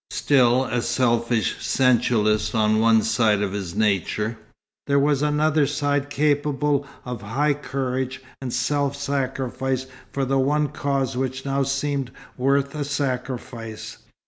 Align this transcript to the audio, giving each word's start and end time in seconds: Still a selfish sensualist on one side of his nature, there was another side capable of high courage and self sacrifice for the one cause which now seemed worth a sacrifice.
Still 0.09 0.63
a 0.65 0.81
selfish 0.81 1.63
sensualist 1.63 2.55
on 2.55 2.79
one 2.79 3.03
side 3.03 3.43
of 3.43 3.53
his 3.53 3.75
nature, 3.75 4.35
there 4.87 4.97
was 4.97 5.21
another 5.21 5.67
side 5.67 6.09
capable 6.09 6.87
of 7.05 7.21
high 7.21 7.53
courage 7.53 8.19
and 8.41 8.51
self 8.51 8.95
sacrifice 8.95 9.85
for 10.11 10.25
the 10.25 10.39
one 10.39 10.69
cause 10.69 11.15
which 11.15 11.45
now 11.45 11.61
seemed 11.61 12.09
worth 12.35 12.73
a 12.73 12.83
sacrifice. 12.83 13.99